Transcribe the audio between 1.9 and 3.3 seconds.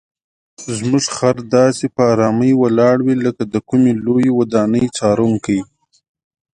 په آرامۍ ولاړ وي